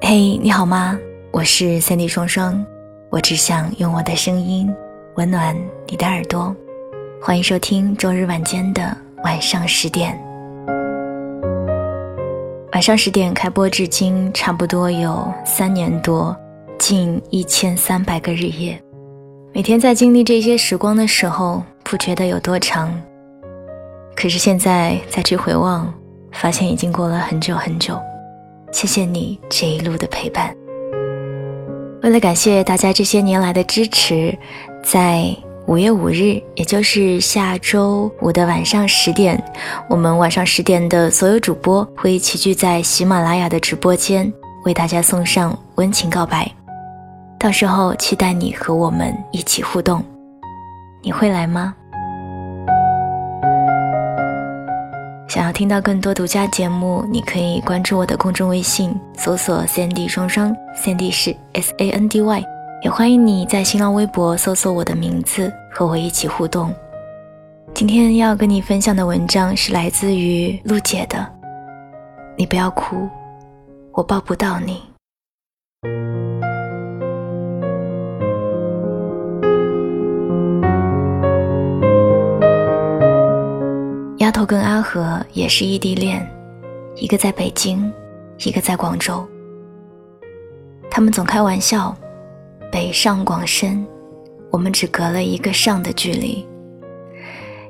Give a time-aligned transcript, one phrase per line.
[0.00, 0.98] 嘿，你好吗？
[1.30, 2.64] 我是三 D 双双，
[3.10, 4.72] 我只想用我的声音
[5.16, 5.56] 温暖
[5.86, 6.54] 你的耳朵。
[7.20, 10.18] 欢迎收听周日晚间的晚上十点。
[12.72, 16.36] 晚上十点开播至今，差不多有三年多，
[16.78, 18.80] 近一千三百个日夜。
[19.54, 22.92] 每天在经历这些时光的时候，不觉得有多长。
[24.16, 25.92] 可是现在再去回望，
[26.32, 28.00] 发现已经过了很久很久。
[28.72, 30.54] 谢谢你这一路的陪伴。
[32.02, 34.36] 为了感谢大家这些年来的支持，
[34.82, 39.40] 在五月五日，也就是下周五的晚上十点，
[39.88, 44.32] 我们晚上十点的所有主播会齐聚在喜马拉雅的直播间，
[44.64, 46.50] 为大家送上温情告白。
[47.38, 50.02] 到时候期待你和我们一起互动，
[51.02, 51.74] 你会来吗？
[55.52, 62.42] 听到更多独家节目，你可以关注我的公众微信，搜索 “Sandy 双双 ”，Sandy 是 S A N D Y，
[62.82, 66.74] 也欢迎你在新浪微博搜索我的名字，和我一起互动。
[67.74, 71.26] 今天要跟你分享的文章是来自于陆姐的，
[72.36, 73.08] 你不要哭，
[73.92, 74.91] 我抱不到你。
[84.22, 86.24] 丫头跟阿和也是异地恋，
[86.94, 87.92] 一个在北京，
[88.44, 89.26] 一个在广州。
[90.88, 91.92] 他们总开玩笑，
[92.70, 93.84] 北上广深，
[94.48, 96.46] 我们只隔了一个上的距离。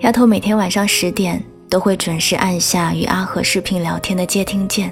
[0.00, 4.90] 丫头每天晚上十点都会准时按下与阿和视频聊天的接听键，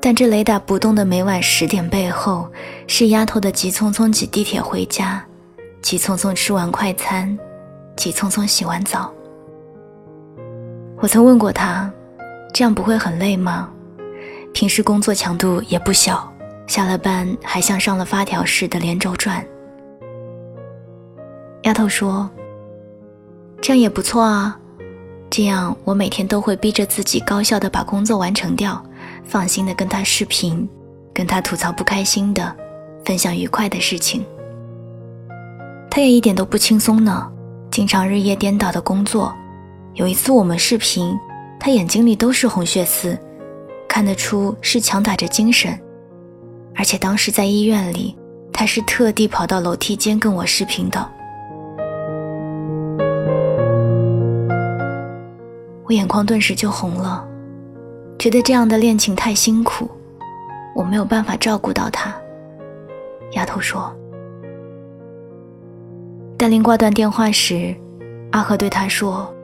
[0.00, 2.48] 但这雷打不动的每晚十点背后，
[2.86, 5.20] 是丫头的急匆匆挤地铁回家，
[5.82, 7.36] 急匆匆吃完快餐，
[7.96, 9.12] 急匆匆洗完澡。
[11.00, 11.88] 我曾问过他，
[12.52, 13.70] 这样不会很累吗？
[14.52, 16.28] 平时工作强度也不小，
[16.66, 19.44] 下了班还像上了发条似的连轴转。
[21.62, 22.28] 丫头说
[23.62, 24.58] ：“这样也不错啊，
[25.30, 28.84] 这样我每天都会逼着自己高效的把工作完成掉，
[29.24, 30.68] 放心的跟他视频，
[31.14, 32.56] 跟他吐槽不开心的，
[33.04, 34.24] 分享愉快的事情。
[35.88, 37.30] 他也一点都不轻松呢，
[37.70, 39.32] 经常日夜颠倒的工作。”
[39.98, 41.18] 有一次我们视频，
[41.58, 43.18] 他眼睛里都是红血丝，
[43.88, 45.76] 看得出是强打着精神。
[46.76, 48.16] 而且当时在医院里，
[48.52, 51.04] 他是特地跑到楼梯间跟我视频的。
[55.84, 57.26] 我眼眶顿时就红了，
[58.20, 59.90] 觉得这样的恋情太辛苦，
[60.76, 62.14] 我没有办法照顾到他。
[63.32, 63.92] 丫头说。
[66.36, 67.74] 戴琳挂断电话时，
[68.30, 69.34] 阿和对他说。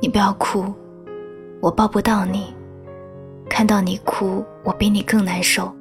[0.00, 0.72] 你不要哭，
[1.60, 2.54] 我抱不到你。
[3.48, 5.72] 看到你哭，我比你更难受。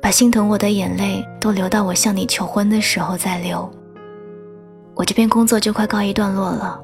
[0.00, 3.68] 把心疼我的眼泪都流到我向你求婚的时候再流。
[4.94, 6.80] 我这边工作就快告一段落了，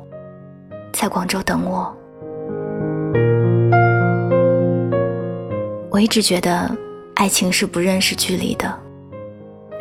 [0.93, 1.95] 在广州等我。
[5.91, 6.75] 我一直觉得，
[7.15, 8.77] 爱情是不认识距离的。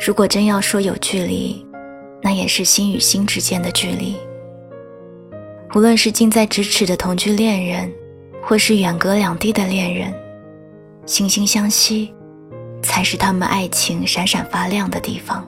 [0.06, 1.66] 如果真要说有距离，
[2.22, 4.16] 那也是心与心之间的距离。
[5.74, 7.90] 无论是近在咫尺的同居恋人，
[8.42, 10.12] 或是远隔两地的恋人，
[11.06, 12.12] 惺惺相惜，
[12.82, 15.42] 才是他们爱情闪闪发亮的地方。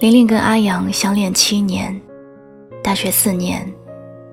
[0.00, 1.98] 玲玲跟阿阳相恋七年，
[2.82, 3.66] 大学四年，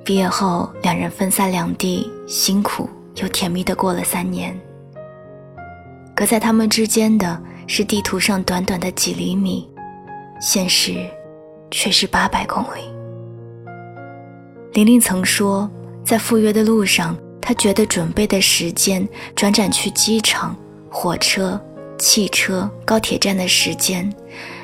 [0.04, 4.54] 毕业后两人分散两地，辛苦又甜蜜的过了三年。
[6.14, 9.66] 隔在他们之间的是地图上短短的几厘米，
[10.42, 11.10] 现实。
[11.76, 12.90] 却是八百公里。
[14.72, 15.70] 玲玲曾说，
[16.06, 19.06] 在赴约的路上，她觉得准备的时间，
[19.36, 20.56] 转转去机场、
[20.90, 21.62] 火车、
[22.00, 24.10] 汽车、高铁站的时间，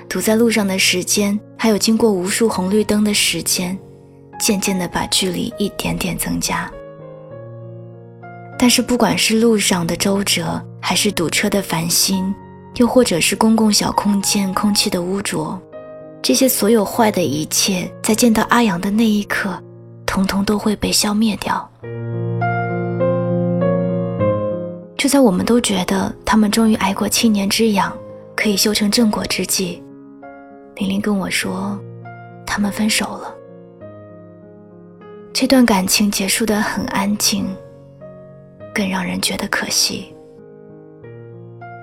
[0.08, 3.78] 堵在路上的时间，还有经过无数红绿灯的时间，
[4.40, 6.72] 渐渐的把距离一点点增加。
[8.58, 12.34] 但是，不管是路上的周折，还是堵车的烦心，
[12.76, 15.62] 又或者是公共小空间空气的污浊。
[16.24, 19.60] 这些所有坏的一切，在见到阿阳的那一刻，
[20.06, 21.68] 统统都会被消灭掉。
[24.96, 27.92] 就在我们都觉得他们终于挨过七年之痒，
[28.36, 29.82] 可以修成正果之际，
[30.76, 31.76] 玲玲跟我说，
[32.46, 33.36] 他们分手了。
[35.34, 37.48] 这段感情结束的很安静，
[38.76, 40.14] 更让人觉得可惜。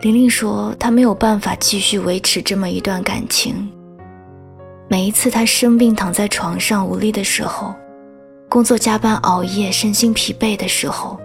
[0.02, 3.68] 玲玲说，她没有办法继续维持这么一段感情。
[4.90, 7.74] 每一次他生病躺在床上无力的时候，
[8.48, 11.20] 工作加班熬夜、身心疲惫的时候，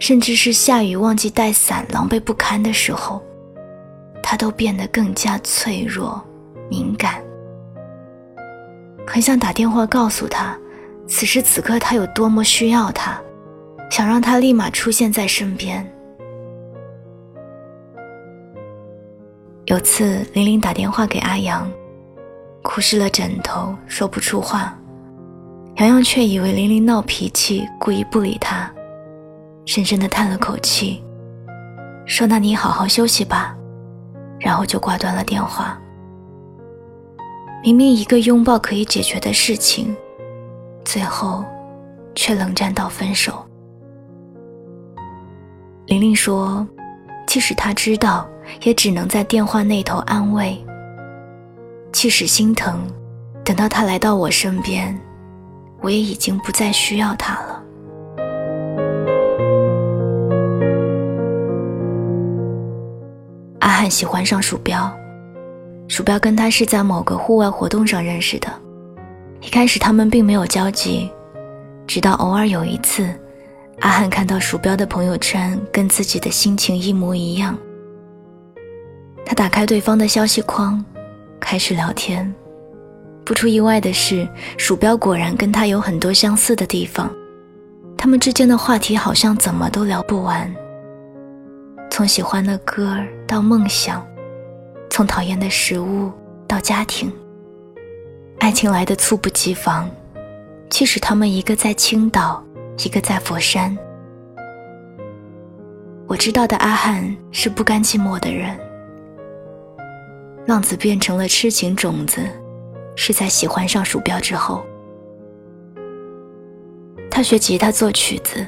[0.00, 3.22] 甚至是下雨忘记带伞、狼狈不堪的时候，
[4.20, 6.20] 他都变得更加脆弱、
[6.68, 7.22] 敏感。
[9.06, 10.58] 很想打电话告诉他，
[11.06, 13.16] 此时此刻他有多么需要他，
[13.88, 15.88] 想让他立马出现在身边。
[19.66, 21.70] 有次玲玲打电话给阿阳，
[22.66, 24.76] 哭湿了枕头，说不出话。
[25.76, 28.68] 洋洋却以为玲玲闹脾气，故意不理他，
[29.66, 31.00] 深深的叹了口气，
[32.06, 33.56] 说：“那你好好休息吧。”
[34.40, 35.78] 然后就挂断了电话。
[37.62, 39.94] 明明一个拥抱可以解决的事情，
[40.84, 41.44] 最后
[42.16, 43.46] 却冷战到分手。
[45.86, 46.66] 玲玲说
[47.28, 48.28] ：“即使他知道，
[48.62, 50.60] 也只能在电话那头安慰。
[51.96, 52.86] 即使心疼，
[53.42, 54.94] 等到他来到我身边。”
[55.80, 57.62] 我也已经不再需要他了。
[63.60, 64.94] 阿汉喜欢上鼠标，
[65.88, 68.48] 鼠标跟他是在某个户外活动上认识的。
[69.40, 71.10] 一开始他们并没有交集，
[71.86, 73.08] 直到偶尔有一次，
[73.80, 77.56] 阿汉看到鼠标的朋友圈跟自己的心情一模一样，
[79.24, 80.84] 他打开对方的消息框，
[81.40, 82.32] 开始聊天。
[83.24, 87.10] 不出意外的是，鼠标果然跟他有很多相似的地方，
[87.96, 90.54] 他们之间的话题好像怎么都聊不完。
[91.90, 92.96] 从喜欢的歌
[93.26, 94.06] 到梦想，
[94.90, 96.12] 从讨厌的食物
[96.46, 97.12] 到家庭，
[98.38, 99.90] 爱情来的猝不及防。
[100.68, 102.44] 即使他们一个在青岛，
[102.84, 103.76] 一个在佛山，
[106.06, 108.58] 我知道的阿汉是不甘寂寞的人。
[110.46, 112.20] 浪子变成了痴情种子。
[112.98, 114.64] 是在喜欢上鼠标之后，
[117.10, 118.46] 他学吉他做曲子，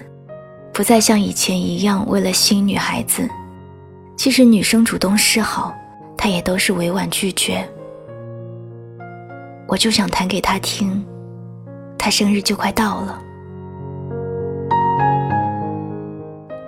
[0.73, 3.29] 不再像以前一样为了吸引女孩子。
[4.17, 5.77] 即使女生主动示好，
[6.17, 7.63] 他也都是委婉拒绝。
[9.67, 11.05] 我就想弹给他听，
[11.99, 13.23] 他生日就快到了。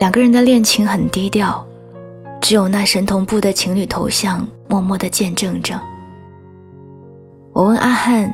[0.00, 1.66] 两个人的恋情很低调，
[2.50, 5.80] 只有那神同步的情侣头像默默的见证着。
[7.52, 8.28] 我问阿汉：“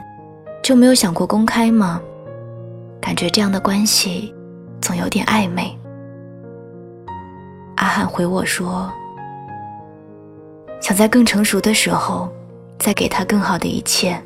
[0.64, 2.00] 就没有想过公开吗？
[2.98, 4.34] 感觉这样的关系
[4.80, 5.78] 总有点暧昧。”
[7.76, 8.90] 阿汉回我说
[10.80, 12.26] ：“想在更成熟的时候，
[12.78, 14.18] 再给他更好的一切。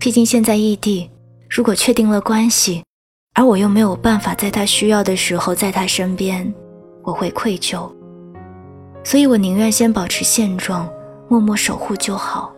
[0.00, 1.08] 毕竟现在异地，
[1.48, 2.82] 如果确定了关系，
[3.34, 6.52] 而我又没有办法在他需要的时候在他身边，
[7.04, 7.88] 我会愧疚。
[9.06, 10.92] 所以我宁愿先保持现状，
[11.28, 12.52] 默默守护就好。”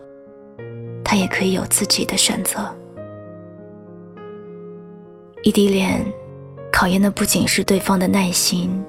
[1.05, 2.67] 他也可以有自己的选择。
[5.43, 6.03] 异地恋
[6.71, 8.83] 考验的不仅是对方的耐心，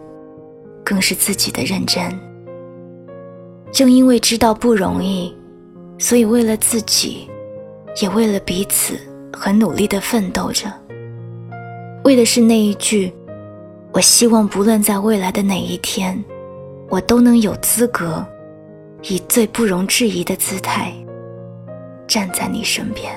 [0.82, 2.02] 更是自己的认真。
[3.70, 5.36] 正因为知道不容易，
[5.98, 7.28] 所以为了自己，
[8.00, 8.98] 也为了彼此，
[9.34, 10.72] 很努力的奋斗着。
[12.04, 13.12] 为的是那一句
[13.92, 16.24] ：“我希望不论在未来的哪一天，
[16.90, 18.26] 我都能有资格，
[19.04, 20.92] 以最不容置疑的姿态。”
[22.08, 23.12] 站在你身边。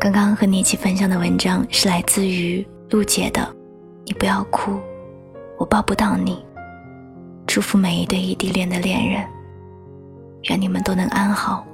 [0.00, 3.46] 刚刚和你一起分享的文章是来自于陆姐的，
[4.06, 4.80] 你不要哭，
[5.58, 6.42] 我抱不到你。
[7.46, 9.22] 祝福每一对异地恋的恋人，
[10.44, 11.66] 愿你们都能安好。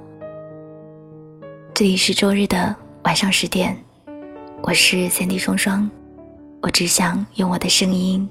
[1.73, 3.77] 这里是周日的晚上十点，
[4.62, 5.90] 我是三 D 双双，
[6.60, 8.28] 我只想用我的声音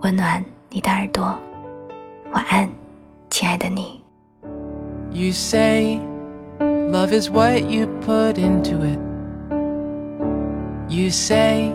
[0.00, 0.44] 温暖。
[0.68, 1.38] 你的耳朵，
[2.32, 2.68] 晚安，
[3.30, 4.02] 亲爱的你。
[5.12, 5.98] You say
[6.58, 8.98] love is what you put into it.
[10.88, 11.72] You say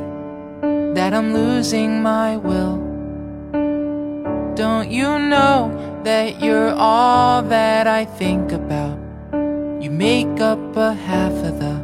[0.94, 2.80] that I'm losing my will.
[4.56, 5.72] Don't you know
[6.04, 8.98] that you're all that I think about?
[9.80, 11.80] You make up a half of the